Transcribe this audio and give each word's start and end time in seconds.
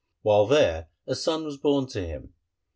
While 0.23 0.47
there 0.47 0.89
a 1.05 1.13
son 1.13 1.43
was 1.43 1.57
born 1.57 1.85
to 1.89 2.03
him. 2.03 2.33